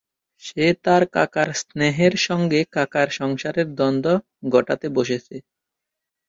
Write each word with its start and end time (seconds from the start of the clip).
সে 0.43 0.65
তার 0.85 1.03
কাকার 1.15 1.49
স্নেহের 1.61 2.13
সঙ্গে 2.27 2.59
কাকার 2.75 3.07
সংসারের 3.19 3.67
দ্বন্দ্ব 3.77 4.07
ঘটাতে 4.49 4.87
বসেছে। 4.97 5.35